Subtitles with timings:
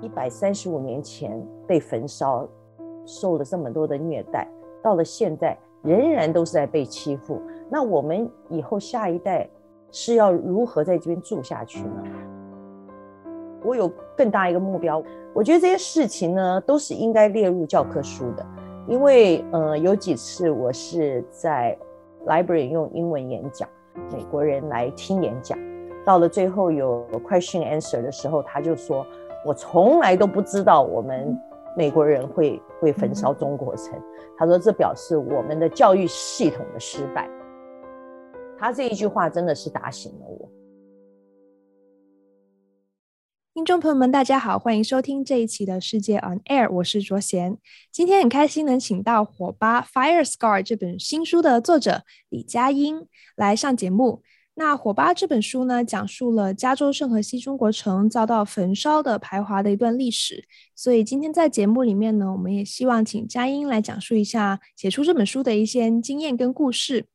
[0.00, 2.46] 一百三十五年前被焚烧，
[3.04, 4.46] 受了这么多的虐待，
[4.82, 7.40] 到了现在仍然都是在被欺负。
[7.70, 9.48] 那我们以后下一代
[9.90, 12.04] 是要如何在这边住下去呢？
[13.64, 15.02] 我有更大一个目标，
[15.34, 18.46] 我觉得这些事情呢，都是应该列入教科书的。
[18.86, 21.76] 因为呃，有几次我是在
[22.24, 23.68] library 用英文演讲，
[24.12, 25.58] 美国人来听演讲，
[26.06, 29.04] 到了最后有 question answer 的时候，他就说
[29.44, 31.36] ：“我从来都不知道我们
[31.76, 33.92] 美国人会会焚烧中国城。”
[34.36, 37.28] 他说：“这表示我们的教育系统的失败。”
[38.58, 40.48] 他这一句话真的是打醒了我。
[43.54, 47.58] 听众朋友们，大家好，欢迎收听这一期的世界 On Air，我是卓贤。
[47.90, 54.22] 今天很开心能请到《火疤 Fire Scar》这本新书的作者李佳音来上节目。
[54.58, 60.44] 那《火吧》这本书呢，讲述了加州圣荷西中国城遭到焚烧的排华的一段历史。
[60.74, 67.06] 所以今天在节目里面呢，我们也希望请佳音来讲述一下写出这本书的一些经验跟故事。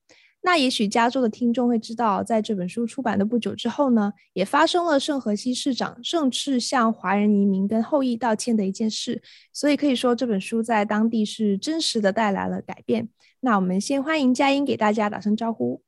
[0.44, 13.10] 那也许加州的听众会知道，在这本书出版的不久之后呢，也发生了圣荷西市长正式向华人移民跟后裔道歉的一件事，所以可以说这本书在当地是真实的带来了改变。
[13.42, 15.82] 那我们先欢迎佳音给大家打声招呼。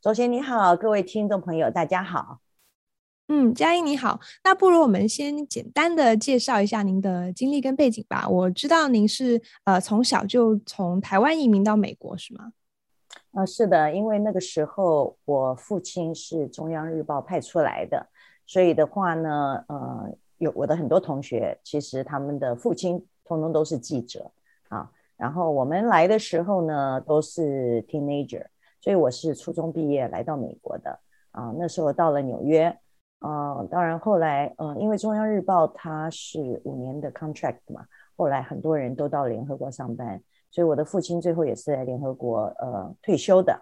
[0.00, 2.38] 首先你好，各位听众朋友，大家好。
[3.26, 4.20] 嗯，佳音你好。
[4.44, 8.28] 那不如我们先简单的介绍一下您的经历跟背景吧。
[8.28, 12.52] 我知道您是呃从小就从台湾移民到美国，是吗？
[13.32, 18.06] 啊，是的，因为那个时候我父亲是中央日报派出来的，
[18.46, 24.30] 所以的话呢，呃，有我的很多同学，其实他们的父亲通通都是记者
[24.68, 24.88] 啊。
[25.16, 28.46] 然后我们来的时候呢，都是 teenager，
[28.80, 30.98] 所以我是初中毕业来到美国的
[31.30, 31.52] 啊。
[31.58, 32.66] 那时候到了纽约，
[33.18, 40.22] 啊，当然后来，嗯、呃，因为中央日报它是五年的 contract 嘛，后来很多人都到联合国上班。
[40.50, 43.60] 所以我的父亲最后也是在联合国呃退休的。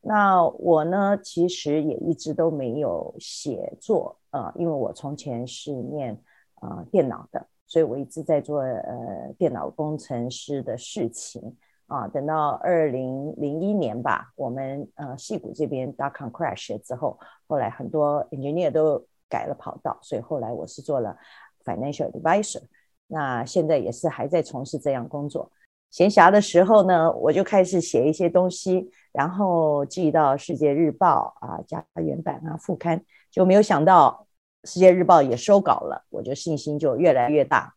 [0.00, 6.20] 那我呢，其实也一直都没有写作啊、因为我从前是念
[6.56, 11.56] 啊、电脑的，所以我一直在做呃电脑工程师的事情
[11.88, 12.06] 啊。
[12.06, 17.18] 等到二零零一年吧，我们呃戏谷这边 dot-com crash 之后，
[17.48, 21.18] 后来很多 engineer 都改了跑道，所以后来我是做了
[21.64, 22.62] financial advisor。
[23.08, 25.50] 那现在也是还在从事这样工作。
[25.90, 34.26] 闲暇的时候呢，我就开始写一些东西，然后寄到《世界日报》啊，加原版啊，副刊，就没有想到
[34.70, 37.74] 《世界日报》也收稿了，我就信心就越来越大，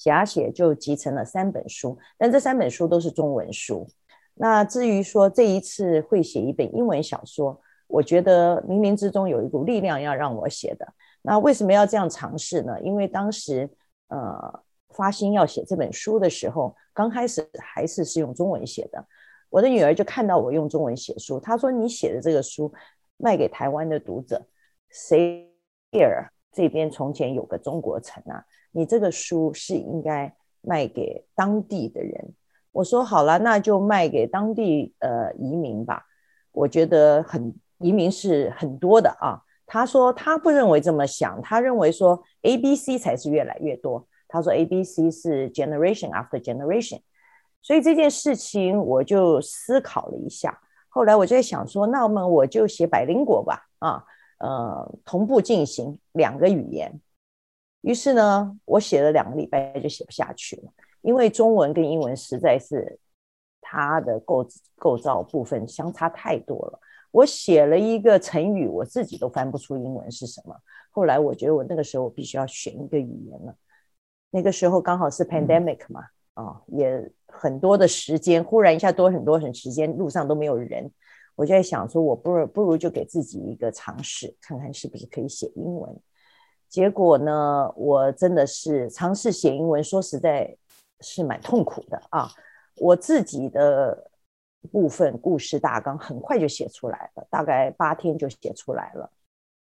[0.00, 3.86] 写啊写就集成了三本书，但这三本书都是中文书。
[4.34, 10.94] 那至于说这一次会写一本英文小说，我觉得冥冥之中有一股力量要让我写的。
[11.20, 12.80] 那为什么要这样尝试呢？
[12.80, 13.68] 因为当时
[14.08, 14.62] 呃。
[14.92, 19.06] 发心要写这本书的时候，刚开始还是是用中文写的。
[19.48, 22.74] 我的女儿就看到我用中文写书，她说：“你写的这个书
[23.16, 24.44] 卖给台湾的读者，
[24.90, 25.48] 谁
[26.52, 28.44] 这边从前有个中国城啊？
[28.72, 32.34] 你这个书是应该卖给当地的人。”
[32.72, 36.04] 我说：“好了，那就卖给当地呃移民吧。
[36.52, 47.00] 我觉得很移民是很多的啊。”他说：“他不认为这么想，他认为说 A、B、C 才是越来越多。”他说：“A、B、C 是 generation after generation，
[47.62, 50.60] 所以这件事情我就思考了一下。
[50.88, 54.04] 后来我就在想说，那么我就写百灵果吧，啊，
[54.38, 57.00] 呃，同步进行两个语言。
[57.82, 62.98] 于是呢，我写了两个礼拜就写不下去了，因为中文跟英文实在是
[63.60, 64.46] 它的构
[64.76, 66.80] 构造部分相差太多了。
[67.10, 70.54] 我写了一个成语，我自己都翻不出英文是什么。
[70.90, 73.54] 后来我觉得我那个时候我必须要选一个语言了。”
[74.32, 76.02] 那个时候刚好是 pandemic 嘛，
[76.34, 80.88] 啊、哦，也很多的时间，忽然一下多很多很时间，路上都没有人，
[81.34, 86.00] 我就在想说，我不如不如就给自己一个尝试，看看是不是可以写英文。
[86.70, 90.56] 结果呢，我真的是尝试写英文，说实在
[91.00, 92.30] 是蛮痛苦的啊。
[92.76, 94.10] 我自己的
[94.70, 99.10] 部分故事大纲很快就写出来了，大概八天就写出来了。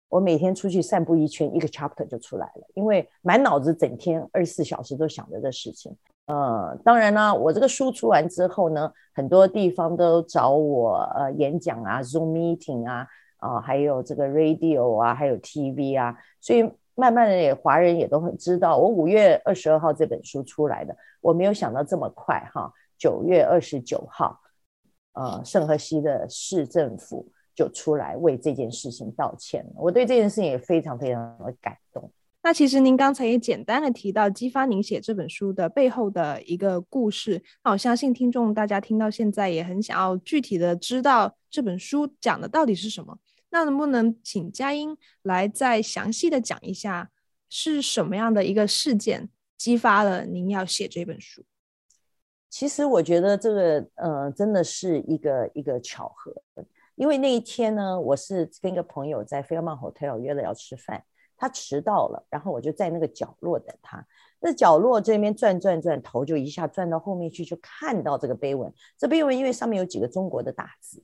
[0.09, 5.97] 我每天出去散步一圈，一个 chapter 就出来了，因为满脑子整天二十四小时都想着这事情。
[6.27, 13.07] 呃，当然啦，我这个书出完之后呢，很多地方都找我呃演讲啊，Zoom meeting 啊，
[13.37, 20.95] 啊、还有这个 radio 啊，还有 TV 啊，所以慢慢的也华人也都很知道我五月二十二号这本书出来的。
[21.21, 24.39] 我没有想到这么快哈，九月二十九号，
[25.13, 27.31] 呃，圣荷西的市政府。
[27.59, 32.09] 就出来为这件事情道歉了，我对这件事情也非常非常的感动。
[32.41, 43.19] 那其实您刚才也简单的提到激发您写这本书的背后的一个故事，那我相信听众大家听到现在也很想要具体的知道这本书讲的到底是什么。
[43.51, 47.11] 那能不能请佳音来再详细的讲一下，
[47.49, 51.45] 是什么样的一个事件激发了您要写这本书？
[52.51, 56.35] 其实我觉得这个呃，真的是一个一个巧合，
[56.95, 61.05] 因为那一天呢，我是跟一个朋友在 Fairmont Hotel 约了要吃饭。
[61.41, 64.05] 他迟到了，然后我就在那个角落等他。
[64.41, 68.75] 那角落这边转转转，头就一下转到后面去，就看到这个碑文。
[68.97, 71.01] 这碑文因为上面有几个中国的大字，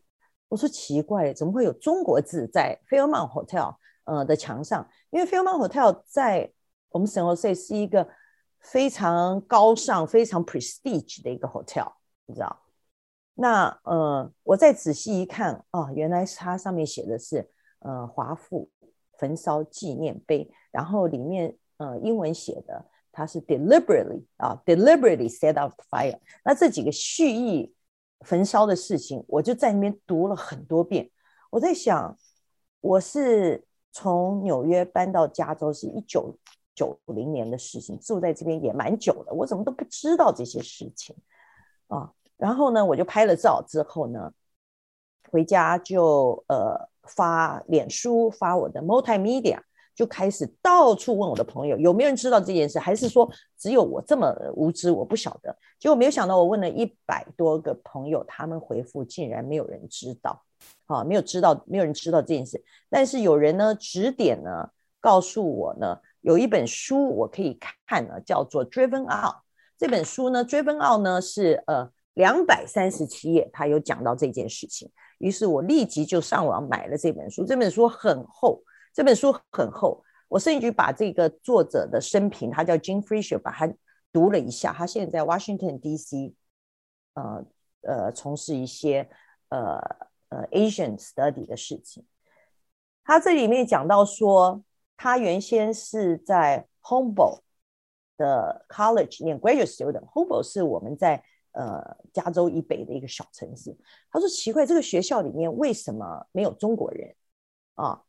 [0.49, 4.89] 我说奇怪，怎么会有中国字在 Fairmont Hotel 呃的墙上？
[5.11, 6.53] 因为 Fairmont Hotel 在
[6.91, 8.09] 我们 San Jose 是一个
[8.61, 11.93] 非常高尚、非常 prestige 的一个 hotel，
[12.27, 12.61] 你知道？
[13.35, 17.51] 那呃，我再仔细一看，哦，原来它上面写的是
[17.81, 18.71] 呃华富。
[19.17, 26.19] 焚烧纪念碑，然后里面呃英文写的，它是 deliberately 啊，deliberately set out fire。
[26.45, 27.73] 那这几个蓄意
[28.25, 31.11] 焚烧的事情，我就在那边读了很多遍。
[31.51, 32.17] 我在想，
[32.81, 36.37] 我是从纽约搬到加州是一九
[36.75, 41.15] 九零年的事情，住在这边也蛮久了，我怎么都不知道这些事情
[41.89, 42.13] 啊？
[42.37, 44.33] 然后呢，我就拍了照之后呢，
[45.31, 46.89] 回家就呃。
[47.07, 49.59] 发脸书，发我的 multimedia，
[49.95, 55.57] 就开始到处问我的朋友有没有人知道这件事，还是说只有我这么无知，我不晓得。
[55.79, 60.43] 结果没有想到，我问了一百多个朋友，他们回复竟然没有人知道，
[60.87, 62.63] 啊，没有知道，没有人知道这件事。
[62.91, 64.69] 但是有人呢指点呢，
[65.01, 69.35] 告诉我呢，有一本书我可以看呢，叫做《Driven Out》。
[69.79, 74.91] 这本书呢，《Driven Out》呢是呃两百三十七页，他有讲到这件事情。
[75.19, 77.45] 于是我立即就上网买了这本书。
[77.45, 78.63] 这本书很厚，
[78.95, 80.03] 这本书很厚。
[80.29, 83.71] 我甚至把这个作者的生平，他叫 Jim Fisher，把他
[84.11, 84.73] 读了一下。
[84.73, 86.35] 他现在在 Washington D.C.
[87.15, 87.45] 呃
[87.83, 89.09] 呃从事一些
[89.51, 89.79] 呃
[90.31, 92.07] 呃 Asian study 的事情。
[93.05, 94.65] 他这里面讲到说，
[94.97, 97.43] 他原先是在 h u m b o l
[98.17, 100.07] 的 College 念 Graduate Student。
[100.07, 103.77] h u m b o l 是我们在呃，加州以北的一个小城市，
[104.11, 107.15] 他说奇怪，这个学校里面为什么没有中国人
[107.75, 108.03] 啊？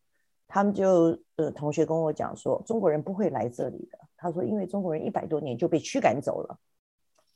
[0.47, 4.00] 他们就呃，同学跟我讲说，中国人不会来这里的。
[4.18, 6.57] 他说，因为中国人一百多年就被驱赶走了。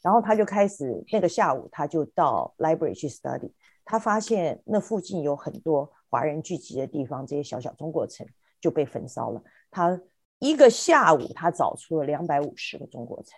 [0.02, 3.52] 然后他就开始那个下午，他就到 library 去 study，
[3.84, 8.26] 他发现那附近有很多华人聚集的地方，这些小小中国城
[8.62, 9.44] 就被焚烧了。
[9.70, 10.02] 他
[10.40, 13.38] 一个下午，他找出了两百五十个中国城。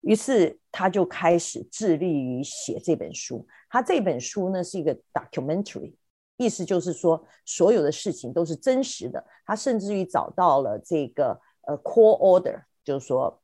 [0.00, 3.46] 于是他就开始致力于写这本书。
[3.68, 5.94] 他这本书呢是一个 documentary，
[6.36, 9.24] 意思就是说所有的事情都是真实的。
[9.44, 13.40] 他甚至于找到了这个呃 core order，就是说，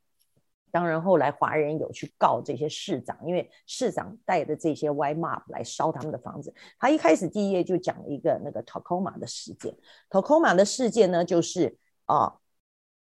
[0.71, 6.53] 当然后来华人有去告这些市长，因为市长带着这些 white mob 来烧他们的房子。
[6.79, 9.77] 他一开始第一页就讲了一个那个 Tacoma 的事件。
[10.09, 12.35] Tacoma 的事件呢，就是啊，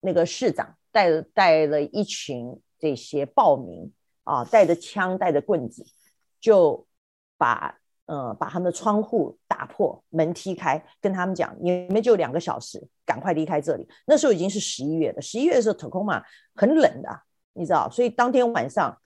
[0.00, 2.60] 那个市长带带了一群。
[2.82, 3.92] 这些暴民
[4.24, 5.84] 啊，带着枪，带着棍子，
[6.40, 6.86] 就
[7.36, 7.78] 把
[8.10, 13.88] 呃把他们的窗户打破，门踢开，跟他们讲：你们就两个小时，赶快离开这里。
[14.04, 16.20] 那时候已经是十一月了，十一月的时候，Tacoma
[16.56, 18.98] 很冷的，你知道，所以当天晚上，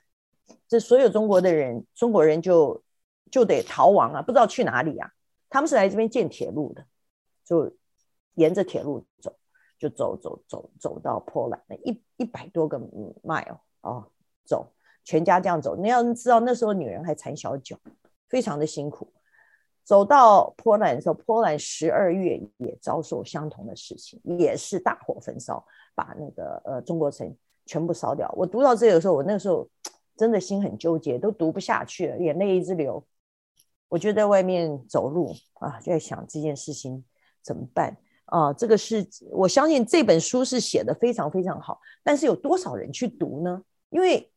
[0.67, 2.83] 这所有中国的人，中国人就
[3.31, 5.11] 就得逃亡啊，不知道去哪里啊。
[5.51, 6.85] 他们是来这边建铁路的，
[7.45, 7.71] 就
[8.35, 9.37] 沿着铁路走。
[9.77, 12.79] 就走走走走到波兰，一一百多个
[13.23, 14.09] mile 哦，
[14.47, 14.73] 走，
[15.05, 15.77] 全家这样走。
[15.77, 17.77] 你要知道，那时候女人还缠小脚，
[18.35, 19.13] 非常的辛苦。
[19.85, 25.65] 走到波兰的时候，波兰十二月也遭受相同的事情，也是大火焚烧，
[25.95, 27.33] 把那个呃中国城
[27.65, 28.29] 全部烧掉。
[28.37, 29.69] 我读到这个时候，我那个时候
[30.19, 33.07] 真的心很纠结，都读不下去了，眼泪一直流。
[33.89, 37.05] 我就在外面走路啊，就在想这件事情
[37.41, 37.97] 怎么办。
[38.25, 43.63] 啊，这个是我相信这本书是写得非常非常好，但是有多少人去读呢？
[43.91, 44.33] 因为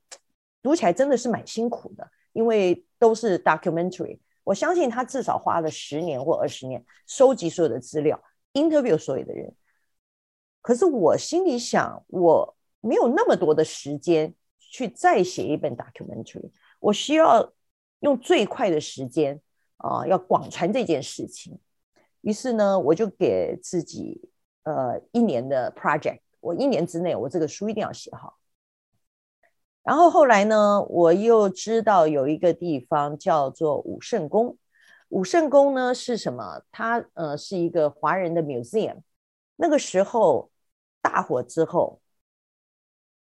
[0.62, 2.06] 读起来真的是蛮辛苦的，
[2.38, 4.20] 因为都是 documentary。
[4.44, 8.22] 我相信他至少花了十年或二十年收集所有的资料
[8.54, 9.52] ，interview 所有的人。
[10.62, 17.52] 可是我心里想，我没有那么多的时间去再写一本 documentary，我需要
[18.02, 19.42] 用最快的时间
[19.78, 21.60] 啊，要广传这件事情。
[22.22, 24.30] 于是呢，我就给自己
[24.62, 28.37] 呃一年的 project，我一年之内我这个书一定要写好。
[29.88, 34.58] 然后后来呢，我又知道有一个地方叫做武圣宫。
[35.08, 36.62] 武圣宫呢是什么？
[36.74, 38.98] 它呃是一个华人的 museum。
[39.56, 40.52] 那个时候
[41.02, 42.02] 大火之后，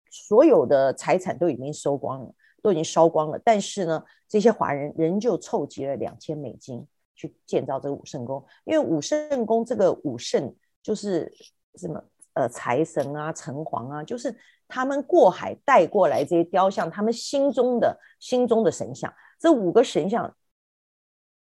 [0.09, 3.37] 所有的财产都已经收光了，都已经烧光了。
[3.43, 11.29] 但是呢，这些华人仍旧凑集了两千美金去建造这个武圣宫，因为武圣宫这个武圣就是
[11.75, 14.33] 什么呃财神啊、城隍啊，就是
[14.67, 19.13] 他们过海带过来这些雕像，他们心中的心中的神像。
[19.39, 20.35] 这五个神像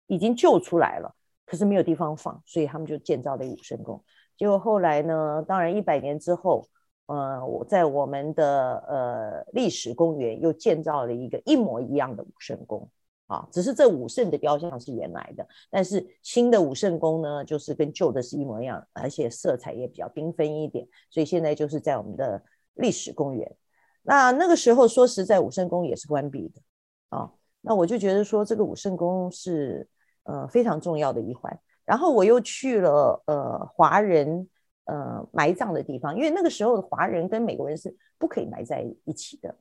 [0.07, 1.14] 已经救出来了，
[1.47, 4.02] 可是没有地方放，所以他们就建造了武圣宫。
[4.37, 6.66] 结果后来呢，当然一百年之后，
[7.07, 12.90] 呃，我在我们的呃历史公园又建造了一个一模一样的武圣宫
[13.28, 22.43] 啊，只是这武圣的雕像是原来的，但是新的武圣宫呢，就是跟旧的是一模一样，而且色彩也比较缤纷一点，所以现在就是在我们的
[22.75, 23.57] 历史公园。
[24.02, 26.61] 那那个时候说实在，武圣宫也是关闭的
[27.09, 27.33] 啊。
[27.61, 29.88] 那我就觉得说，这个武圣宫是
[30.25, 31.59] 呃非常重要的一环。
[31.87, 34.49] 然后我又去了呃华人
[34.85, 39.54] 呃埋葬的地方，因为那个时候的华人跟美国人是不可以埋在一起的，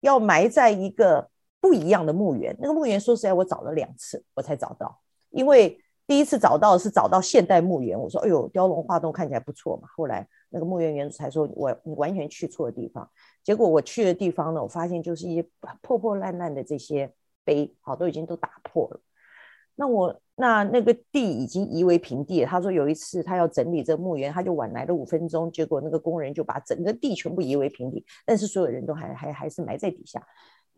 [0.00, 1.28] 要埋在一个
[1.60, 2.56] 不一样的墓园。
[2.60, 9.88] 那个墓园说实在，我找了两次我才找到，因为第一次找到是找到现代墓园，我说哎呦雕龙画栋看起来不错嘛。
[9.96, 13.08] 后来那个墓园园主才说我你完全去错地方。
[13.42, 15.48] 结果我去的地方呢，我发现就是一些
[15.82, 17.12] 破破烂烂的这些
[17.44, 19.00] 碑，好，都已经都打破了。
[19.78, 22.46] 那我那那个地已经夷为平地了。
[22.46, 30.26] 他说有一次他要整理这墓园，他就晚来了五分钟，结果那个工人就把整个地全部夷为平地，但是所有人都还还还是埋在底下。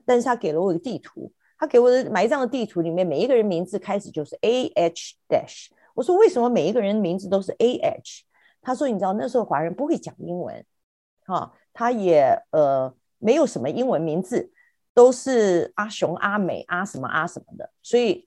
[0.05, 5.69] 但是他给了我一个地图，他给我的埋葬的地图里面每一个人名字开始就是 A H dash。
[5.95, 8.25] 我说为什么每一个人名字都是 A H？
[8.63, 10.65] 他说你知道那时候华人不会讲英文，
[11.27, 11.53] 哈。
[11.75, 14.51] 他也呃没有什么英文名字，
[14.93, 18.27] 都是阿雄、阿美、阿什么阿什么的，所以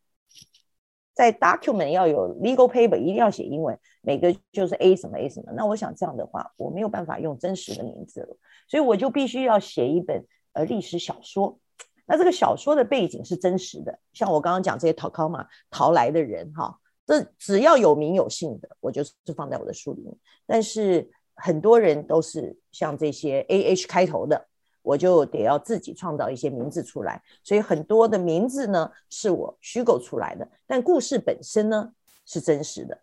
[1.13, 5.51] 在 document 要有 legal paper 一定要写英文，每个就是 A 什么 A 什么。
[5.51, 8.37] 那我想这样的话，我没有办法用真实的名字了，
[8.69, 11.59] 所以我就必须要写一本呃历史小说。
[12.05, 16.79] 那这个小说的背景是真实的，像我刚刚讲这些陶康玛逃来的人哈，
[17.11, 20.15] 这只要有名有姓的，我就是放在我的书里面，
[20.45, 21.09] 但是。
[21.33, 24.47] 很多人都是像这些 A H 开头的，
[24.83, 27.19] 我就得要自己创造一些名字出来。
[27.41, 31.93] 所以很多的名字呢是我虚构出来的，但故事本身呢
[32.27, 32.95] 是真实的。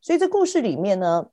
[0.00, 1.30] 所以这故事里面呢，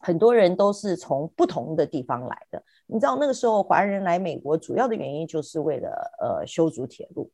[0.00, 2.60] 很多人都是从不同的地方来的。
[2.86, 5.90] 你知道那个时候华人来美国主要的原因就是为了
[6.20, 7.30] 呃修筑铁路。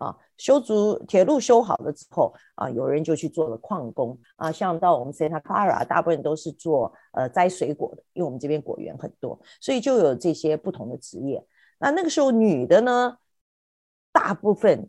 [0.00, 11.46] 啊，修筑铁路修好了之后啊，有人就去做了矿工啊，像到我们 Santa Clara，大部分都是做呃摘水果的，因为我们这边果园很多，所以就有这些不同的职业。
[11.78, 13.18] 那那个时候女的呢，
[14.10, 14.88] 大部分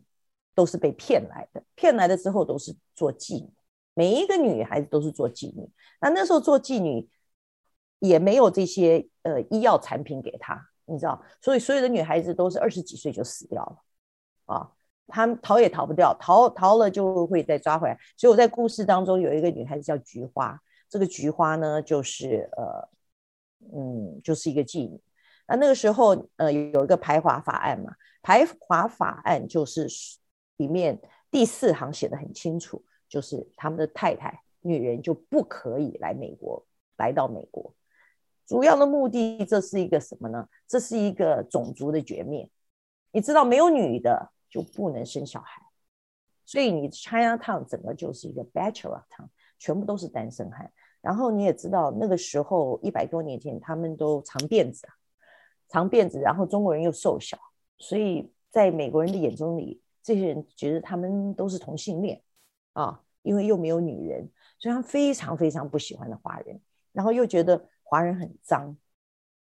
[0.54, 3.50] 都是被骗来的，骗来的之后都是做妓女，
[3.92, 5.70] 每一个女孩子都是做妓女。
[6.00, 7.06] 那那时候做妓女
[7.98, 13.76] 也没有这些呃医药产品给她，你知道，所以所有的女孩子都是二十几岁就死掉了
[14.46, 14.72] 啊。
[15.08, 17.98] 他们逃也逃不掉，逃逃了就会再抓回来。
[18.16, 22.88] 所以我在故事当中有一个女孩子叫菊花，这个菊花呢，就是呃，
[23.74, 24.98] 嗯，就是一个妓女。
[25.48, 27.92] 那那个时候呃，有一个排华法案嘛，
[28.22, 29.86] 排华法案就是
[30.56, 30.98] 里面
[31.30, 36.64] 第四行写的很清楚，就是他们的太太女人就不可以来美国，
[36.96, 37.74] 来到美国。
[38.46, 40.48] 主要的目的，这是一个什么呢？
[40.66, 42.48] 这是一个种族的绝灭。
[43.10, 44.30] 你知道没有女的。
[44.52, 45.62] 就不能生小孩，
[46.44, 49.26] 所以你 Chinatown 整个就是一个 bachelor town，
[49.58, 50.70] 全部都是单身汉。
[51.00, 54.86] 然后你也知道，那个时候一百多年前，他们都长辫子，
[55.70, 57.38] 长辫子，然后中国人又瘦小，
[57.78, 62.22] 所以在美国人的眼中里，这些人觉得他们都是同性恋
[62.74, 66.60] 啊，因为又没有女人，所以他非常非常不喜欢的华人，
[66.92, 68.76] 然后又觉得华人很脏，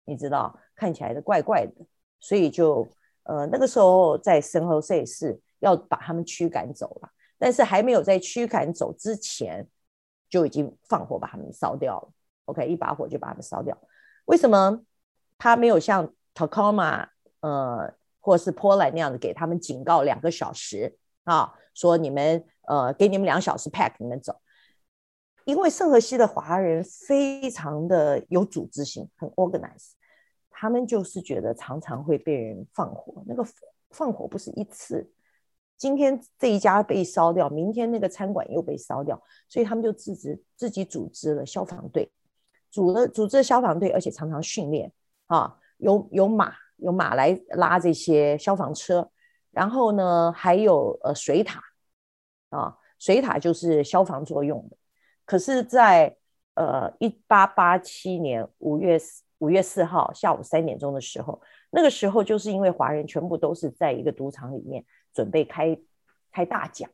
[0.03, 1.85] 你知道，看起来的怪怪的，
[2.19, 2.87] 所以就。
[3.25, 9.67] 呃，那个时候在圣荷西是要把他们驱赶走了，但是还没有在驱赶走之前，
[10.29, 12.09] 就已经放火把他们烧掉了。
[12.45, 13.75] OK，一把火就把他们烧掉。
[14.25, 14.81] 为什么
[15.37, 17.07] 他没有像 Tacoma
[17.41, 24.39] 呃或是波兰那样子给他们警告两个小时啊，说你们呃给你们两小时 pack 你们走？
[25.45, 29.91] 因为圣荷西的华人非常的有组织性，很 organized。
[30.57, 33.45] 他们就是觉得常常会被人放火，那个
[33.91, 35.05] 放火不是一次，
[35.77, 42.09] 今天这一家被烧掉，明天那个餐馆又被烧掉，所以他们就自己自己组织了消防队，
[42.71, 44.89] 组了组织了消防队，而且常常训练
[45.27, 49.11] 啊，有有马有马来拉这些消防车，
[49.51, 51.61] 然后呢还有呃水塔
[52.49, 54.77] 啊，水塔就是消防作用的，
[55.25, 56.15] 可是，在
[56.55, 58.97] 呃，一八八七年五月
[59.39, 65.77] 五月四号下午三点钟的时候，那个时候就是因为华人全部都是在一个赌场里面准备开
[66.31, 66.89] 开大奖，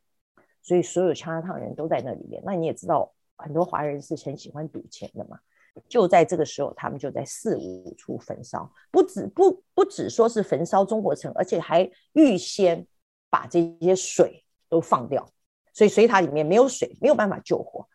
[0.61, 2.41] 所以所有 Chinatown 人都在那里面。
[2.45, 5.39] 那你也知道，很多华人是很喜欢赌钱的嘛。
[5.87, 12.85] 就在这个时候，他们就在四五处焚烧，不止不不只说是焚烧中国城，而且还预先
[13.29, 15.25] 把这些水都放掉，
[15.71, 17.87] 所以水塔里面没有水，没有办法救火。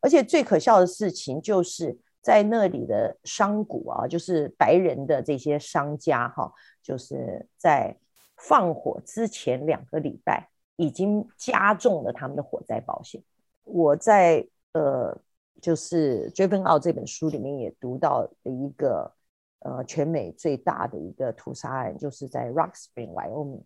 [0.00, 6.50] 而且最可笑的事情就是在那里的商贾啊，就是白人的这些商家哈，
[6.82, 7.94] 就是在
[8.38, 13.22] 放火之前两个礼拜已经加重了他们的火灾保险。
[13.64, 15.14] 我在呃，
[15.60, 19.12] 就是《追分奥》这本书里面也读到的一个
[19.58, 23.62] 呃，全美最大的一个屠杀案，就是在 Rock Spring Wyoming。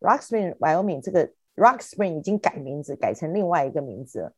[0.00, 1.26] Rock Spring Wyoming 这个
[1.56, 4.32] Rock Spring 已经改名字，改成另外一个名字了。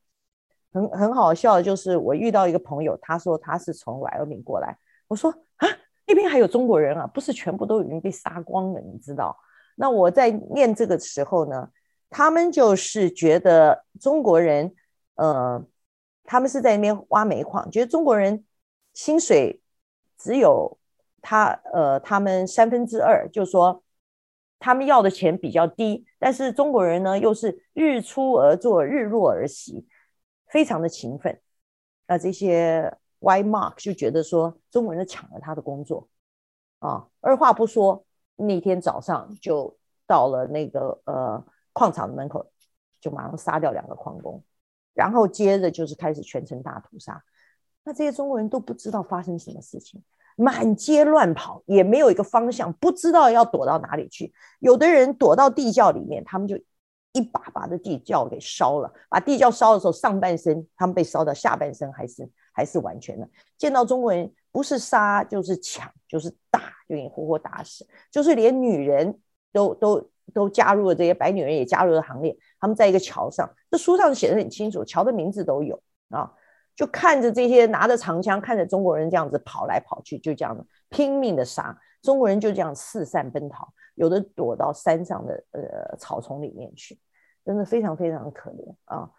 [0.72, 4.78] 很很好笑的就是，我遇到一个朋友，他说他是从 Wyoming 过来。
[5.08, 5.68] 我说啊，
[6.06, 7.06] 那边还有中国人啊？
[7.06, 8.80] 不是全部都已经被杀光了？
[8.80, 9.36] 你知道？
[9.76, 11.68] 那我在念这个时候呢，
[12.08, 14.74] 他们就是觉得中国人，
[15.16, 15.64] 呃，
[16.24, 18.44] 他们是在那边挖煤矿，觉得中国人
[18.94, 19.60] 薪水
[20.18, 20.78] 只有
[21.20, 23.82] 他呃他们三分之二，就是说
[24.58, 29.86] 他们要的钱比较低，但是中国人呢又是日出而作，日落而息。
[30.50, 31.40] 非常的勤奋，
[32.08, 36.08] 那这些 White Mark 就觉得说中国人抢了他的工作
[36.80, 38.04] 啊，二话不说，
[38.34, 39.78] 那天早上就
[40.08, 42.50] 到了那个呃矿场的门口，
[43.00, 44.42] 就马上杀掉两个矿工，
[44.92, 47.22] 然后接着就是开始全城大屠杀。
[47.84, 50.02] 那这些中国人都不知道发生什么事情，
[50.34, 54.32] 满街乱跑，也没有一个方向，不知道要躲到哪里去。
[54.58, 56.58] 有的人躲到地窖里面，他们就。
[57.12, 63.28] 一把把的地窖给烧了，把地窖烧的时候，上半身他们被烧到，下半身还是还是完全的。
[63.58, 67.86] 见到中国人，不是杀就是抢，就是打，就给你活活打死。
[68.10, 69.18] 就是连女人
[69.52, 72.36] 都都都加入了，这些白女人也加入了行列。
[72.60, 76.32] 他们在一个桥上，这书上写的很清楚，桥的名字都有啊。
[76.76, 81.76] 就看着这些拿着长枪，看着中国人这样子跑来跑去，就这样子拼命的杀。
[82.02, 83.68] 中国人就这样四散奔逃。
[84.00, 86.98] 有的躲到山上的呃草丛里面去，
[87.44, 89.10] 真的非常非常可怜啊！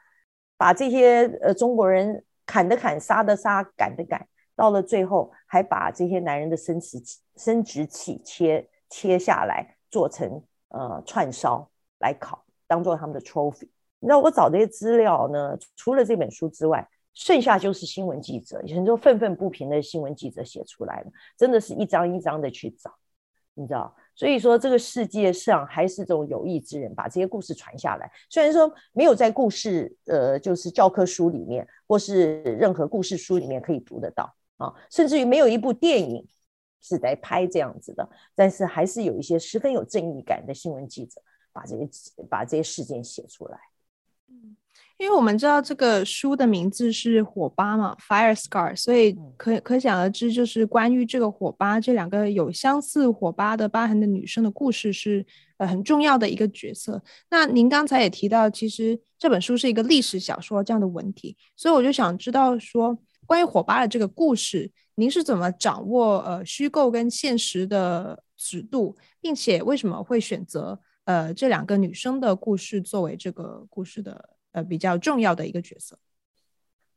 [0.58, 6.98] 把这些呃中国人砍的砍，杀的杀，赶的赶，到了最后还把这些男人的生殖
[7.36, 13.70] 生殖器切切下来做成呃串烧来烤，当做他们的 trophy。
[14.00, 22.92] 那我找这些资料呢，除了这本书之外，剩下就是新闻记者，很多愤愤不平的新闻记者写出来的，真的是一张一张的去找，
[23.62, 23.96] 你知道。
[24.14, 28.12] 所以说，这个世界上还是这种有意之人把这些故事传下来。
[28.30, 36.28] 虽然说没有在故事，呃，就是教科书里面，或是任何故事书里面可以读得到啊，甚至于没有一部电影
[36.82, 38.08] 是在拍这样子的。
[38.36, 41.22] 但是还是有一些十分有正义感的新闻记者
[41.54, 41.90] 把这些
[42.30, 43.58] 把这些事件写出来。
[44.28, 44.58] 嗯。
[45.02, 55.26] 因为我们知道这个书的名字是火疤嘛，Fire Scar，所以可可想而知，就是关于这个火疤，这两个有相似火疤的疤痕的女生的故事是
[55.58, 57.02] 呃很重要的一个角色。
[57.32, 74.30] 那您刚才也提到，其实这本书是一个历史小说这样的文体，所以我就想知道说，关于火疤的这个故事，您是怎么掌握呃虚构跟现实的尺度，并且为什么会选择呃这两个女生的故事作为这个故事的？
[74.52, 75.98] 呃，比较重要的一个角色。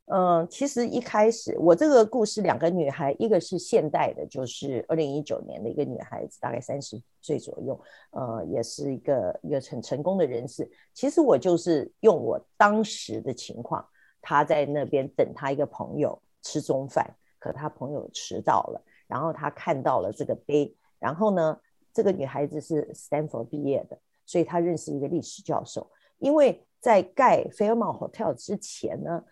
[0.06, 10.70] 嗯、其实一开始我这个故事，两个女孩，一个是现代的，就是二零一九年的一个女孩子，大概三十岁左右，呃，也是一个一个很成功的人士。
[10.92, 13.82] 其实我就是用我当时的情况，
[14.20, 21.58] 她在那边等她一个朋友吃中饭，可她朋友迟到了，然后她看到了这个碑，然后呢，
[21.94, 26.62] 这个女孩子是 Stanford 毕业的，所以她认识一个历史教授，因为。
[26.84, 29.24] 在盖 Fairmont Hotel 之前呢，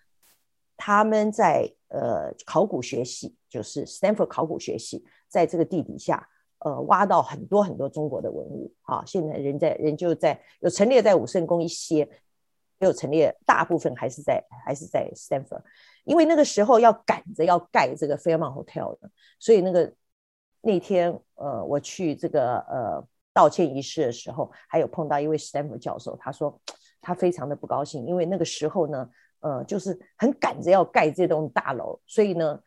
[0.75, 6.27] 他们在呃考古学系，就是 Stanford 考古学系，在这个地底下
[6.65, 9.03] 呃挖到很多很多中国的文物啊。
[9.05, 11.97] 现在人在人就在有陈列在武圣宫一些，
[12.79, 15.61] 也有陈列大部分还是在还是在 Stanford，
[16.05, 19.93] 因为那个时候要赶着要盖这个 Fairmont Hotel 的，所以那个
[20.61, 26.59] 那天呃我去这个呃道歉仪式的时候，还有碰到一位 Stanford 教授，他说。
[27.03, 29.09] 他非常的不高兴，因为那个时候呢，
[29.41, 32.57] 呃，就是很赶着要盖这栋大楼，所以呢，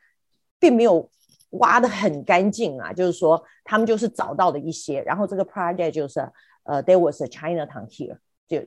[0.60, 1.10] 并没有
[1.52, 2.92] 挖得很干净啊。
[2.92, 6.20] 就是说，他们就是找到了一些，然后这个 project 就是
[6.64, 8.62] 呃，there was a Chinatown here，就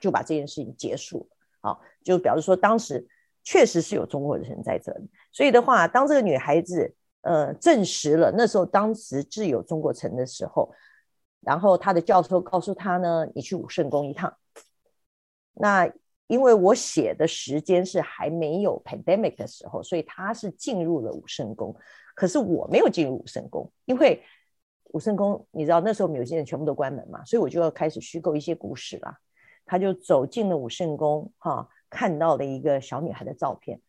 [0.00, 1.36] 就把这件事情结束了。
[1.60, 3.06] 好，就表示说当时
[3.42, 5.10] 确实是有中国人在这里。
[5.30, 10.72] 所以的话，当这个女孩子呃证实了那时候当时自有中国城的时候，
[11.40, 14.34] 然后他的教授告诉他呢，你去武圣宫一趟。
[15.54, 15.90] 那
[16.26, 21.74] 因为我写的时间是还没有 pandemic 的时候，所以他是进入了武圣宫。
[22.14, 24.22] 可是我没有进入武圣宫，因为
[24.92, 29.18] 武圣宫你知道那时候有些人全部都关门嘛，所以我就要开始虚构一些故事啦。
[29.66, 33.80] 他就走进了武圣宫，哈，看到了一个小女孩的照片。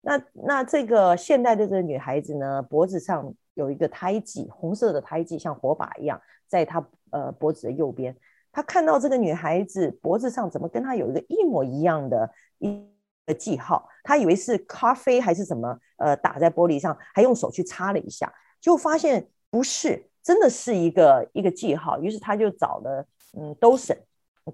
[0.00, 8.16] 那那这个现代的这个女孩子呢，脖子上有一个胎记，红色的胎记像火把一样，在她呃脖子的右边。
[8.52, 12.84] 他看到这个女孩子脖子上怎么跟她有一个一模一样的一
[13.26, 22.00] 个记号，他以为是咖啡还是什么，呃，打在玻璃上，还用手去擦了一下，就发现不是，真的是一个一个记号。
[22.00, 23.06] 于是他就找了
[23.38, 23.96] 嗯，都审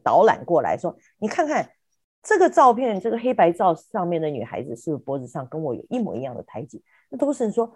[0.02, 1.70] 导览过来说，你看看
[2.22, 6.82] 这个照片，这个黑白照上面的女孩子是不是脖子上跟我有一模一样的胎记？
[7.08, 7.74] 那都审说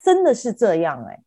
[0.00, 1.20] 真的是这样哎。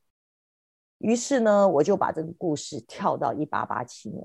[1.01, 4.23] 于是呢，我就把这个故事跳到一八八七年。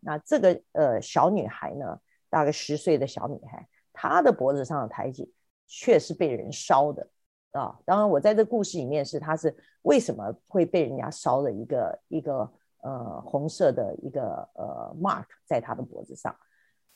[0.00, 5.32] 那这个呃小女孩呢，大概十岁的小女孩，她的脖子上的胎记
[5.66, 7.08] 却是被人烧的
[7.50, 7.76] 啊。
[7.84, 12.48] 当然，我在这故事里面是她是为什么会被人家烧了一个一个
[12.82, 16.34] 呃红色的一个呃 mark 在她的脖子上。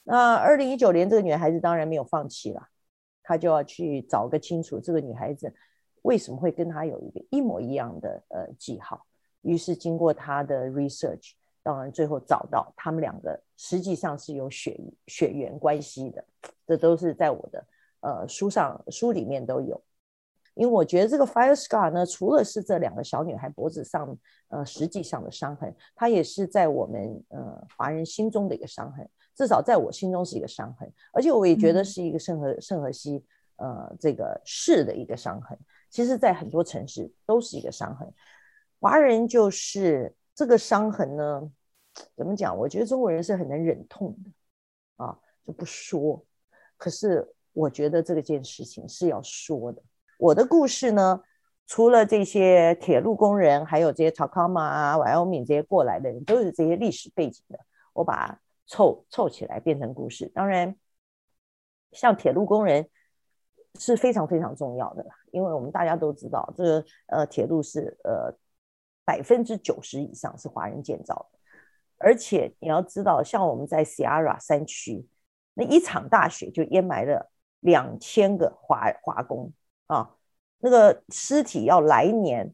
[0.04, 2.68] 那二零一九年，这个女孩子当然没有放弃了，
[3.24, 5.52] 她就要去找个清楚这个女孩子。
[6.02, 9.04] 为什么会跟他有一个一模一样的呃记号？
[9.42, 11.32] 于是经过他的 research，
[11.62, 16.24] 当然最后找到他们两个实际上是有血血缘关系的，
[16.66, 17.66] 这都是在我的
[18.00, 19.82] 呃书上书里面都有。
[20.54, 24.14] 因为我觉得这个 fire scar 呢，除了是这两个小女孩脖子上
[24.48, 33.24] 呃实际上的伤痕，它也是在我们呃华人心中的一个伤痕，至少在我心中是一个伤痕，而且我也觉得是一个圣荷圣荷西
[33.56, 35.56] 呃这个市的一个伤痕。
[35.90, 38.08] 其实，在很多城市都是一个伤痕。
[38.78, 41.50] 华人就是这个伤痕呢，
[42.14, 42.56] 怎么讲？
[42.56, 46.24] 我觉得中国人是很能忍痛的啊，就不说。
[46.76, 49.82] 可是我觉得这件事情是要说的。
[50.16, 51.20] 我的故事呢，
[51.66, 57.58] 除了这些铁路工人，还有这些 Tacoma 啊、Wyoming 这些过来的人，都是这些历史背景的。
[57.92, 60.30] 我把它凑凑起来变成故事。
[60.32, 60.76] 当然，
[61.90, 62.88] 像铁路工人。
[63.78, 68.34] 是非常非常重要的，因为我们大家都知道，这个呃铁路是呃
[69.04, 71.38] 百分之九十以上是华人建造的，
[71.98, 75.06] 而且你要知道，像我们在 Sierra 山区，
[75.54, 77.30] 那一场大雪就淹埋了
[77.60, 79.52] 两千个华华工
[79.86, 80.10] 啊，
[80.58, 82.52] 那个尸体要来年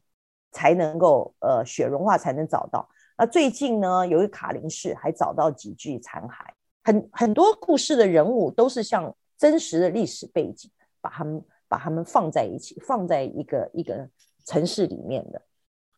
[0.52, 2.88] 才能够呃雪融化才能找到。
[3.16, 6.44] 那最近呢，由于卡林市还找到几具残骸，
[6.84, 10.70] 很很多故事的人物都是像真实的历史背景。
[11.06, 14.10] 把他们把他们放在一起，放在一个一个
[14.44, 15.40] 城市里面的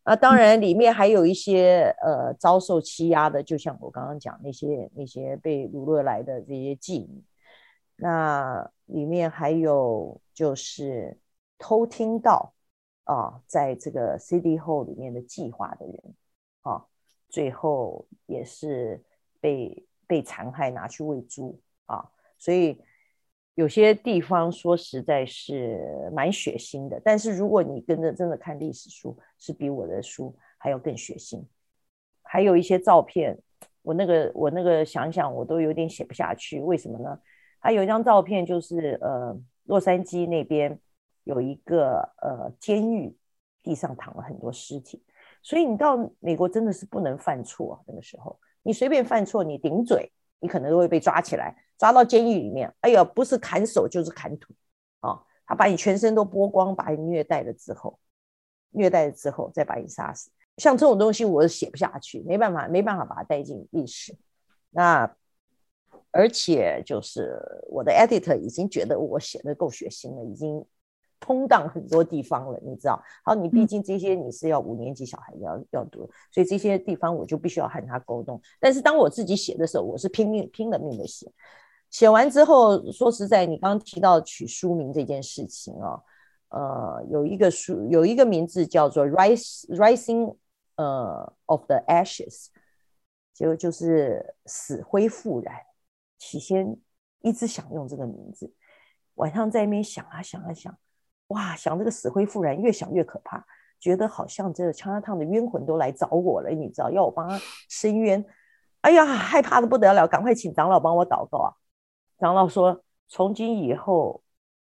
[0.03, 7.25] 啊，当然里面还有一些呃遭受欺压的，就像我刚刚讲那些那些被掳掠来的这些妓女，
[7.97, 11.19] 那里面还有就是
[11.57, 12.53] 偷听到
[13.05, 16.15] 啊，在这个 City Hall 里面的计划的人
[16.61, 16.85] 啊，
[17.31, 19.03] 最后也是
[19.41, 22.79] 被被残害拿去喂猪啊，所以。
[23.59, 31.45] 有些地方说实在是蛮血腥的，但是如果你跟着真的看历史书，是比我的书还要更血腥。
[32.23, 33.37] 还有一些照片，
[33.83, 37.19] 我那个我那个想想我都有点写不下去，为什么呢？
[37.59, 40.79] 还有一张照片就是呃洛杉矶那边
[41.25, 43.13] 有一个呃监狱，
[43.65, 45.03] 地上躺了很多尸体，
[45.43, 51.57] 所以你到美国真的是不能犯错啊，那个时候你随便犯错，你顶嘴，你可能都会被抓起来。
[51.79, 54.55] 抓到监狱里面，哎呀，不是砍手就是砍腿，
[55.01, 57.99] 啊、哦，他把你全身都剥光，把你虐待了之后，
[58.71, 60.31] 虐待了之后再把你杀死。
[60.57, 64.17] 像这种东西，我是写不下去，没办法，没办法把它带进历史。
[64.71, 65.11] 那
[66.11, 70.65] 而且就是我的 editor 已经觉得我写的够血腥了，已经。
[71.21, 73.03] 通荡很多地方了，你知道？
[73.25, 78.41] 好，你毕竟这些你是要五年级小孩要要读，所以这些地方我就必须要和他沟通。
[78.61, 81.29] 但是当我自己写的时候，我是拼命拼了命的写。
[81.91, 86.01] 写完之后，说实在，你刚刚提到取书名这件事情啊，
[86.49, 90.37] 呃，有一个书有一个名字叫做 Rise, Rising
[90.77, 92.49] 呃 of the Ashes，
[93.35, 95.55] 就就是死灰复燃。
[96.19, 96.77] 起先
[97.21, 98.53] 一直想用这个名字，
[99.15, 100.77] 晚上在那边想啊想啊想。
[101.29, 103.45] 哇，想这个死灰复燃，越想越可怕，
[103.79, 108.25] 觉得好像这个 Chinatown 的冤魂都来找我了，你知道，要我帮他伸冤。
[108.81, 111.53] 哎呀，害怕的不得了，赶快请长老帮我祷告啊！
[112.19, 114.23] 长老说，从今以后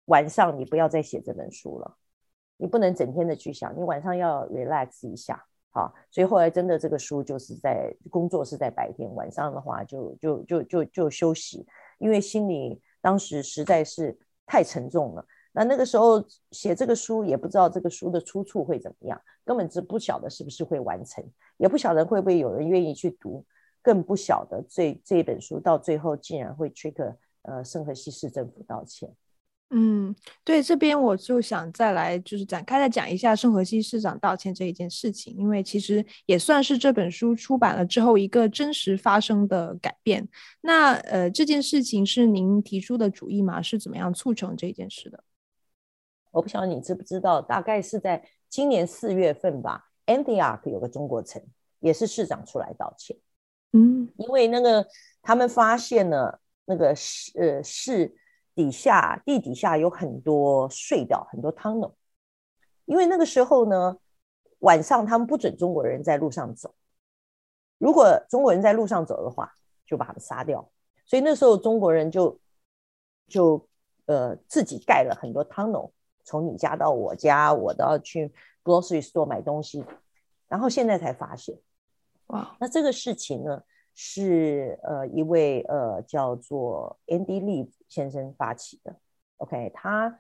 [0.05, 1.97] 晚上你不要再写这本书了，
[2.57, 5.45] 你不能整天的去想，你晚上要 relax 一下。
[5.73, 11.67] 好，所以后来真的这个书就是在工作是在白天，晚上的话就就就就就休息，
[11.99, 15.25] 因为心里当时实在是太沉重了。
[15.53, 21.25] 那那个时候写这个书也不知道这个书的出处会怎么样，根本就不晓得是不是会完成，
[21.57, 23.45] 也不晓得会不会有人愿意去读，
[23.83, 29.11] 更不晓得这这一本书到最后竟然会 trigger 呃圣荷西市政府道歉。
[29.73, 40.29] 嗯，对，这边我就想再来就是展开来讲一下圣荷西市长道歉这一件事情，因为其实也算是这本书出版了之后一个真实发生的改变。
[40.63, 43.63] 那呃，这件事情是您提出的主意吗？
[43.63, 45.23] 是怎么样促成这件事的？
[46.33, 51.41] 我不晓得你知不知道，大概是在今年四月份吧，Antioch 有个中国城，
[51.79, 53.17] 也是市长出来道歉。
[53.73, 54.85] 嗯，因为那个
[55.23, 56.40] 他们发现了
[56.71, 58.17] 那个市呃市。
[58.53, 61.95] 底下地底下有很多隧道，很多 tunnel。
[62.85, 63.97] 因为那个时候呢，
[64.59, 66.75] 晚上他们不准中国人在路上走。
[67.79, 69.51] 如果中国人在路上走的话，
[69.87, 70.69] 就把他们杀掉。
[71.07, 72.39] 所以那时候中国人就
[73.29, 73.67] 就
[74.07, 75.93] 呃自己盖了很多 tunnel，
[76.25, 78.31] 从你家到我家，我都要去
[78.63, 79.83] grocery store 买东西。
[80.49, 81.57] 然后现在才发现，
[82.27, 83.63] 哇，那这个事情呢？
[83.95, 88.97] 是呃一位呃叫做 Andy Lee 先生发起的
[89.37, 90.19] ，OK，他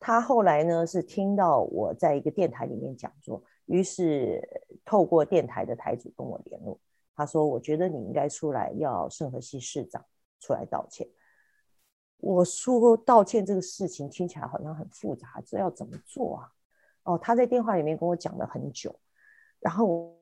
[0.00, 4.40] 他后来呢是听到我在一个电台里面讲座，于是
[4.84, 6.78] 透过电台的台主跟我联络，
[7.14, 10.04] 他说我觉得你应该出来要圣荷西市长
[10.40, 11.06] 出来道歉。
[12.18, 16.48] 我说道歉这个事情听起来好像很复杂，这要怎么做啊？
[17.02, 18.98] 哦，他在电话里面跟我讲了很久，
[19.60, 20.16] 然后。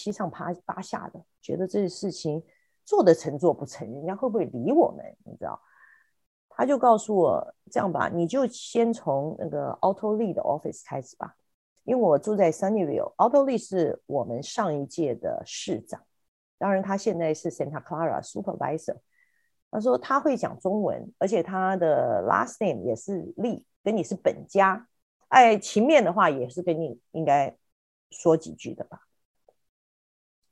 [0.00, 2.42] 七上八八下的，觉得这个事情
[2.86, 5.04] 做得成做不成，人家会不会理我们？
[5.26, 5.60] 你知道？
[6.48, 11.36] 他就告诉我这样吧，你就先从那个 Auto Lee 的 office 开始吧，
[11.84, 13.14] 因为我住在 Sunnyvale。
[13.16, 16.02] Auto Lee 是我们上一届的市长，
[16.56, 18.96] 当然他现在是 Santa Clara supervisor。
[19.70, 24.88] 他说他会讲中文，而且他的 last name 也是 Lee，跟你是本家，
[25.28, 27.54] 哎，情面的话也是跟你应该
[28.10, 29.00] 说几句的吧。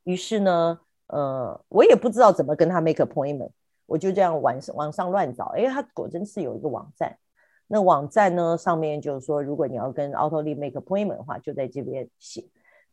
[0.09, 3.51] 于是呢，呃，我也不知道怎么跟他 make appointment，
[3.85, 7.19] 我就这样网上网上乱找，因为他果真是有一个网站，
[7.67, 12.43] 那网站呢上面就是说，如果你要跟 Autoly make appointment 的话，就在这边写。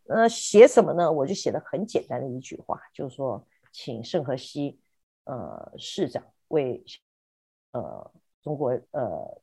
[0.08, 1.10] 呃，写什么呢？
[1.10, 4.78] 我就写了很简单的一句话，就是说，请圣荷西
[5.24, 6.84] 呃市长为
[7.72, 8.12] 呃
[8.44, 9.42] 中国呃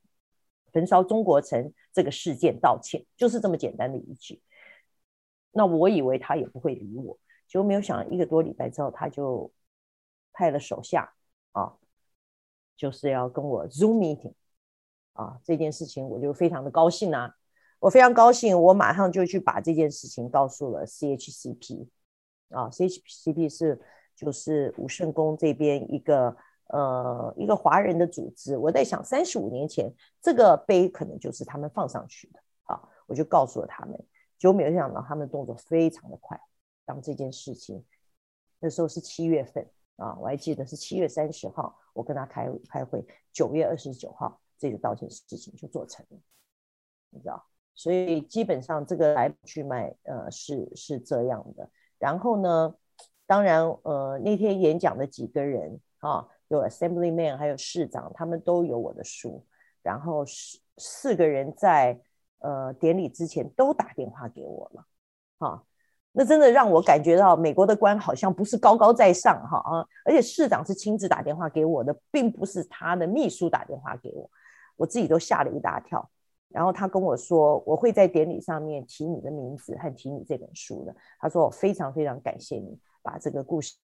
[0.73, 4.43] 焚烧中国城这个事件道歉，就是这么简单的一句。
[5.53, 7.19] 那我以为他也不会理我。
[7.53, 9.53] 就没有想一个多礼拜之后，他就
[10.33, 11.13] 派了手下
[11.51, 11.75] 啊，
[12.75, 14.33] 就是要跟我 Zoom meeting
[15.13, 17.37] 啊，这件事情我就非常的高兴啊，
[17.79, 21.89] 我非常高兴，我马上就去把这件事情告诉了 CHCP
[22.49, 23.79] 啊，CHCP 是
[24.17, 26.35] 就是武圣宫这边一个
[26.69, 34.03] 呃一个华人的组织，我在想三十五年前这个碑可能就是他们放上去的啊，我就告诉了他们，
[34.39, 36.41] 结果没有想到他们动作非常的快。
[37.01, 37.85] 这件事情，
[38.59, 46.19] 那时候是七月份啊，我还记得是七月三十号，我跟他开开会，九月二十九号这个道歉事情就做成了，
[47.11, 51.69] 你知道，所以基本上这个来去脉，呃，是是这样的。
[51.99, 52.75] 然后呢，
[53.27, 59.45] 当然，呃，那天演讲的几个人啊，有 Assemblyman，还有市长，他们都有我的书。
[59.83, 62.01] 然后四四个人在
[62.39, 64.87] 呃典礼之前都打电话给我了，
[65.39, 65.65] 啊。
[66.15, 74.31] 那真的让我感觉到美国的官好像不是高高在上哈啊，而且市长是亲自打电话给我的，并不是他的秘书打电话给我，
[74.77, 76.07] 我自己都吓了一大跳。
[76.49, 80.95] 然后他跟我说，我会在典礼上面提你的名字和提你这本书的。
[81.19, 83.75] 他说我非常非常感谢你把这个故事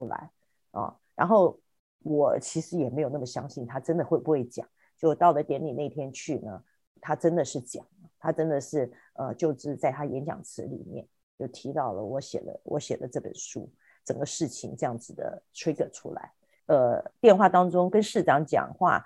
[0.00, 0.30] 出来
[0.72, 0.96] 啊。
[1.14, 1.56] 然后
[2.02, 4.66] 我其实也没有那么相信他真的会不会讲。
[4.98, 6.60] 就到了典礼那天去呢，
[7.00, 7.86] 他真的是讲，
[8.18, 11.06] 他真的是呃，就是在他演讲词里面。
[11.42, 13.68] 就提到了我写了我写的这本书，
[14.04, 16.32] 整个事情这样子的 trigger 出来。
[16.66, 19.04] 呃，电话当中跟市长讲话，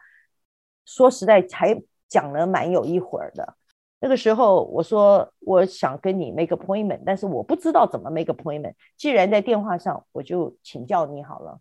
[0.84, 3.56] 说实在才讲了蛮有一会儿的。
[4.00, 8.74] 那个时候我说我想跟你 make appointment，但是我不知道怎么 make appointment。
[8.98, 11.58] 既然在电话上，我就请教你好了。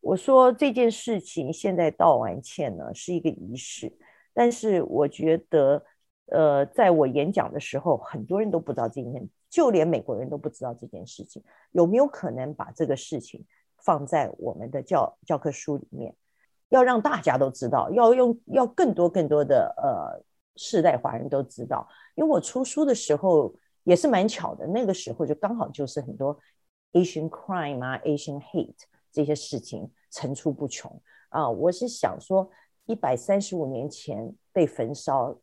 [0.00, 3.92] 我说这件事情现在道完歉呢是一个仪式，
[4.32, 5.84] 但是我觉得
[6.26, 9.28] 呃，在我演讲的时候，很多人都不知道今天。
[9.54, 11.40] 就连美国人都不知道这件事情，
[11.70, 13.46] 有没有可能把这个事情
[13.84, 16.12] 放在我们的教教科书里面？
[16.70, 20.20] 要让大家都知道，要用要更多更多的呃
[20.56, 21.86] 世代华人都知道。
[22.16, 26.36] 因为我出书的时候也是蛮巧的，那个时候就刚好就是很多
[26.92, 28.74] Asian crime 啊、Asian hate
[29.12, 31.48] 这些事情层出不穷啊。
[31.48, 32.50] 我是想说，
[32.86, 35.38] 一百三十五年前被焚烧，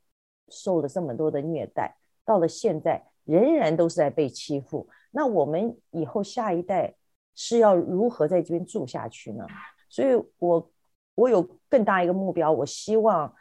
[0.50, 1.96] 受了这么多的虐待，
[2.26, 4.88] 到了现在仍然都是在被欺负。
[5.12, 6.94] 那我们以后下一代
[7.36, 9.46] 是要如何在这边住下去呢？
[9.90, 10.72] 所以我。
[11.14, 13.32] 我有更大一个目标，我希望，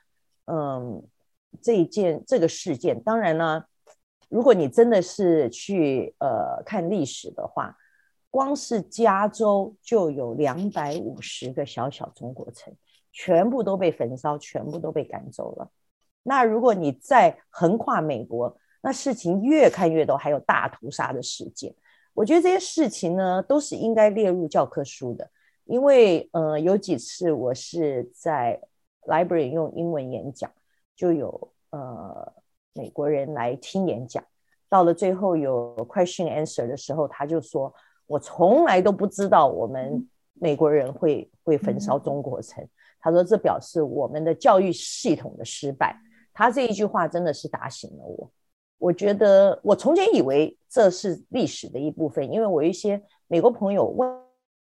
[0.46, 1.02] 嗯，
[1.62, 3.64] 这一件这个事件，当然呢，
[4.28, 7.74] 如果你真的是去呃看历史的话，
[8.28, 12.74] 光是加州就有两百五十个小小中国城，
[13.12, 15.70] 全部都被焚烧，全部都被赶走了。
[16.24, 21.74] 那如果你再横跨美国，那事情越看越多，还有大屠杀的事件。
[22.14, 25.30] 我觉得这些事情呢，都是应该列入教科书的。
[25.64, 28.60] 因为呃有几次我是在
[29.02, 30.50] library 用英文演讲，
[30.96, 32.32] 就有呃
[32.72, 34.24] 美国人来听演讲，
[34.68, 37.72] 到了最后有 question answer 的时候，他就说
[38.06, 42.66] ：“我从来都不知道我们美国人会会焚烧中国城。”
[42.98, 45.96] 他说这表示我们的教育系统的失败。
[46.32, 48.30] 他这一句话真的是打醒了我。
[48.80, 54.18] 我觉得我从前以为这是历史的一部分，因为我一些美国朋友问。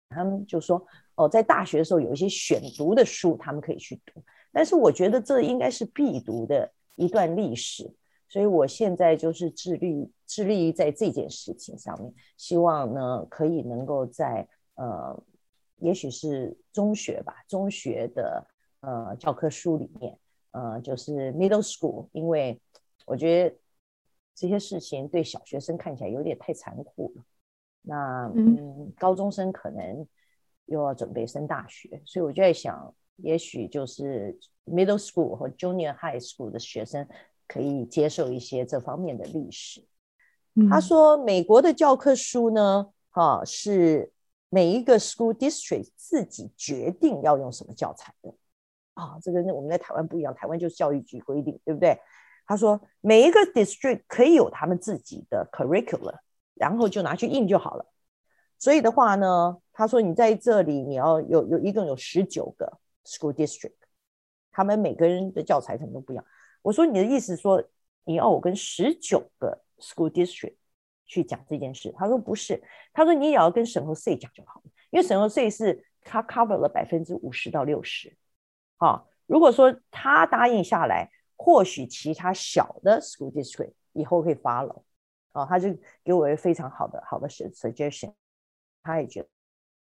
[0.09, 0.81] 他们就说
[1.17, 4.23] ：“哦，在大学的时候有一些选读的书，他们可以去读。
[4.53, 7.93] 但是我觉得这应该是必读的一段历史，
[8.29, 15.21] 所以我现在就是致力致力于在这件事情上面，希望呢可以能够在呃，
[15.79, 18.47] 也许是中学吧，中学的
[18.81, 20.17] 呃教科书里面，
[20.53, 22.59] 呃，就是 middle school，因为
[23.07, 23.57] 我觉得
[24.37, 27.25] 这些事情对小学生看起来有点太残酷了。”
[27.83, 30.07] 那嗯，高中生可能
[30.67, 37.07] 又要准备升大学，所以我就在想，也许就是 middle school 和 junior high school 的学生
[37.47, 39.87] 可以接受一些这方面的历史。
[40.55, 44.13] 嗯、他说，美国的教科书呢，哈、啊，是
[44.49, 48.35] 每一个 school district 自己决定要用什么教材的。
[48.95, 51.97] 啊，这个我们在台湾不一样，台湾就是教育局规定，对不对？
[52.47, 56.17] 他说，每一个 district 可以有他们自己的 curriculum。
[56.59, 57.85] 然后就拿去印就好了。
[58.59, 63.75] 所以的话呢，他说你在这里你要有有一共有十九个 school district，
[64.51, 66.25] 他们每个人的教材可能都不一样。
[66.63, 67.63] 我说你的意思说
[68.05, 70.57] 你要我跟十九个 school district
[71.05, 71.95] 去讲这件事？
[71.99, 72.63] 他说不是，
[72.95, 78.17] 他说你也要跟圣荷西讲就好了，因为圣荷西是他 cover 了百分之五十到六十。
[78.79, 84.83] 好，如果说他答应下来，或许其他小的 school district 以后可以 follow。
[85.33, 85.69] 哦，他就
[86.03, 88.13] 给我一个非常好的好的 suggestion，
[88.83, 89.29] 他也觉得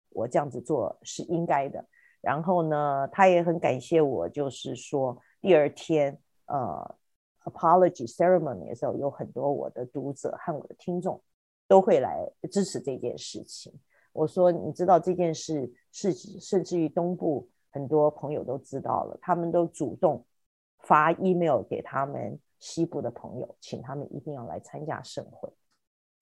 [0.08, 1.84] 我这样子做是应该的。
[2.20, 6.96] 然后呢，他也很感谢我，就是说第二天呃
[7.44, 11.22] apology ceremony 的时候，有很多我的读者和我的听众
[11.68, 13.72] 都会来支持这件事情。
[14.12, 20.24] 我说，你知道这件事是甚至于东部很多朋友都知道了，他们都主动
[20.86, 22.38] 发 email 给他们。
[22.60, 25.52] 西部的朋友，请他们一定要来参加盛会。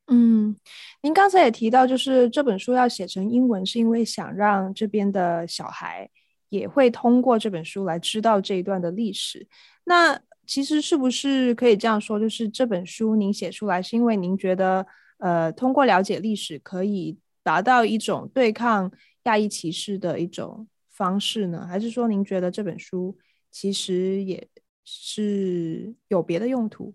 [0.09, 0.57] 嗯，
[1.01, 6.11] 您刚才也提到，就是这本书要写成英文，是因为想让这边的小孩
[6.49, 9.47] 也会通过这本书来知道这一段的历史。
[9.85, 14.85] 那其实是不是可以这样说，就是这本书您写出来，是因为您觉得，
[15.19, 18.91] 呃，通过了解历史可以达到一种对抗
[19.23, 21.65] 亚裔歧视的一种方式呢？
[21.69, 23.17] 还是说您觉得这本书
[23.53, 24.49] 其实也？
[24.85, 26.93] 是有别的用途。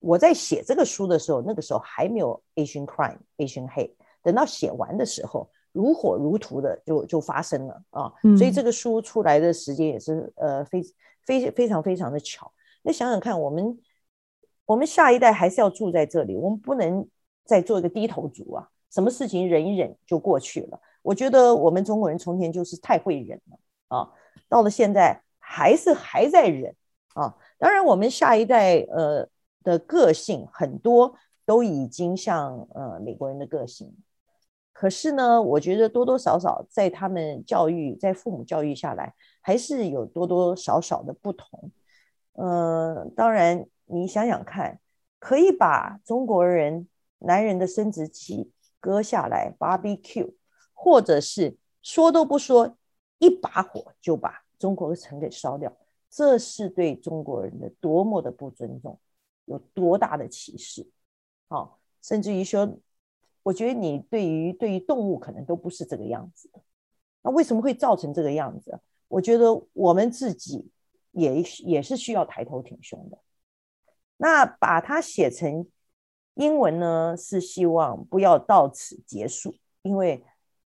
[0.00, 3.94] 我在写这个书的时候，那个时候还没有 Asian crime、Asian hate。
[4.20, 8.12] 等到写完的时候，如火如荼的就就发生了啊！
[8.24, 10.82] 嗯、所以这个书出来的时间也是呃非
[11.24, 12.52] 非非常非常的巧。
[12.82, 13.78] 那想想看，我们
[14.66, 17.08] 我们下一代还是要住在这里，我们不能
[17.44, 18.68] 再做一个低头族啊！
[18.90, 20.80] 什么事情忍一忍就过去了。
[21.00, 23.58] 我觉得我们中国人从前就是太会忍了
[23.96, 24.10] 啊，
[24.48, 25.22] 到了现在
[25.54, 26.74] 还是还在忍。
[27.14, 29.28] 啊，当然，我们下一代呃
[29.62, 31.14] 的个性很多
[31.46, 33.94] 都已经像呃美国人的个性，
[34.72, 41.70] 可是呢，我觉得多多少少在他们教育，在父母教育下来，还是有多多少少的不同。
[42.32, 44.80] 呃，当然，你想想看，
[45.20, 46.88] 可以把中国人
[47.20, 48.50] 男人的生殖器
[48.80, 50.34] 割下来 barbecue，
[50.72, 52.76] 或者是说都不说，
[53.18, 55.70] 一把火就把中国城给烧掉。
[56.08, 58.98] 这是对中国人的多么的不尊重，
[59.44, 60.88] 有多大的歧视？
[61.48, 62.78] 好，甚至于说，
[63.42, 66.62] 我觉得你对于对于动物可能都不是这个样子的。
[67.20, 68.80] 那为什么会造成这个样子？
[69.08, 70.70] 我觉得我们自己
[71.10, 73.18] 也也是需要抬头挺胸的。
[74.16, 75.66] 那把它写成
[76.36, 80.24] 英文呢，是希望不要到此结束，因为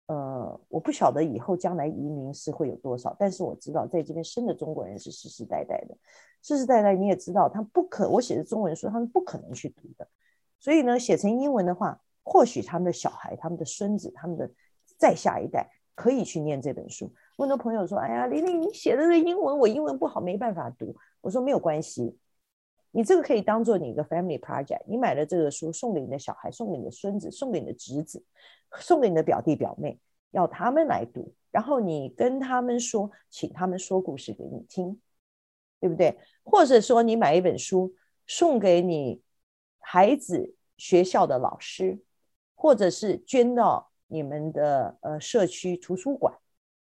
[0.09, 5.97] 呃，我不晓得以后将来移民是会有多少，但是我知道在这边生的中国人是世世代代的，
[6.43, 10.09] 世世代代你也知道，他不可我写的中文书，他们不可能去读的，
[10.59, 14.51] 所以呢，写成英文的话，或许他们的小孩、他们的孙子、他们的
[14.97, 17.13] 再下一代可以去念这本书。
[17.37, 22.19] 我很多朋友说：“哎呀，玲玲，你写的这英文，我英文不好，没办法读。”我说：“没有关系。”
[22.99, 24.83] 你这个可以当做你一个 family project。
[24.89, 28.21] 你买了这个书，送给你的小孩，送给你的孙子，送给你的侄子，
[28.81, 30.01] 送给你的表弟表妹，
[30.33, 31.33] 要他们来读。
[31.53, 35.01] 然后你跟他们说，请他们说故事给你听，
[35.79, 36.19] 对不对？
[36.43, 37.95] 或者说你买一本书
[38.27, 39.23] 送给你
[39.79, 42.01] 孩子学校的老师，
[42.57, 46.35] 或者是捐到你们的呃社区图书馆，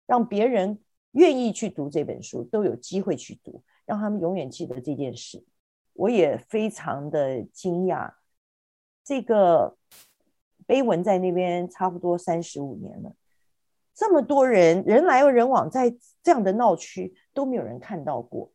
[0.07, 0.79] 让别人
[1.11, 5.45] 愿意去读这本书，都有机会去读，让他们永远记得这件事。
[5.99, 8.13] 我也非常的惊讶，
[9.03, 9.77] 这个
[10.65, 13.13] 碑文在那边差不多三十五年了，
[13.93, 15.93] 这么多人人来人往，在
[16.23, 18.53] 这样的闹区都没有人看到过。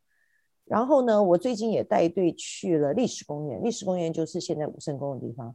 [0.64, 5.54] 然后呢，我最近也带队去了历史公园，历史公园就是现在武圣宫的地方。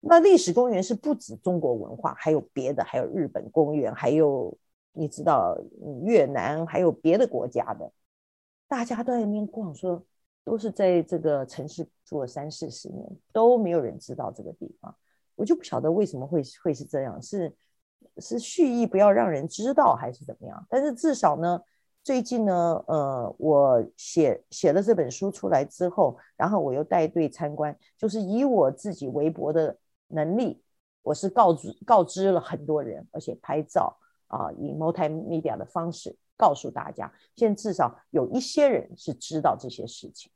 [0.00, 4.54] 那历史公园是不止中国文化，还有别的，还有日本公园，还有
[4.92, 5.56] 你知道
[6.04, 7.90] 越南，还有别的国家的，
[8.68, 10.04] 大家都在那边逛，说。
[10.44, 14.94] 都是在这个城市住了三四十年，都没有人知道这个地方。
[15.34, 17.54] 我就不晓得为什么会会是这样，是
[18.18, 20.66] 是蓄意不要让人知道，还是怎么样？
[20.68, 21.60] 但是至少呢，
[22.02, 29.76] 最近呢，呃，我写写了这本书出来之后，然后我又带队参观，就是以我自己微薄的
[30.08, 30.62] 能力，
[31.02, 36.14] 我是告知告知了很多人，而且拍照啊，以 multimedia 的方式。
[36.42, 40.32] 告诉大家，现在至少有一些人是知道这些事情。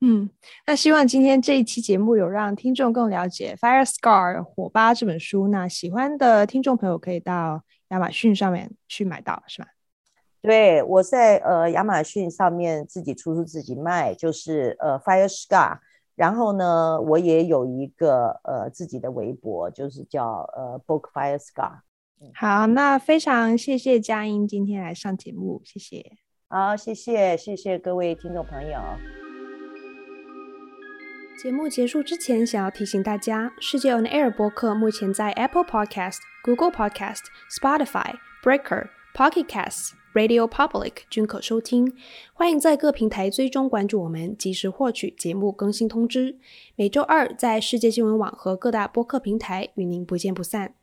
[0.00, 0.30] 嗯，
[0.66, 5.48] 那希望今天这一期节目有让听众更了解《Fire Scar 火疤》这本书。
[5.48, 9.68] 那喜欢的听众朋友可以到亚马逊上面去买到，是吧？
[10.42, 15.72] 对，我在呃亚马逊上面自己出书自己卖，就是呃《Fire Scar》。
[16.14, 21.80] 然后呢，我也有一个呃自己的微博，就是叫呃 Book Fire Scar。
[22.34, 26.12] 好，那非常谢谢佳音今天来上节目，谢谢。
[26.48, 28.80] 好，谢谢，谢谢各位听众朋友。
[31.42, 41.92] 节目结束之前，想要提醒大家，世界 On Air 播客目前在 Apple Podcast、Google Podcast、Spotify、Breaker、Pocket Casts、Radio Public 均可收听。
[42.32, 46.38] 欢迎在各平台追踪关注我们，及时获取节目更新通知。
[46.74, 50.74] 每周二在世界新闻网和各大播客平台与您不见不散。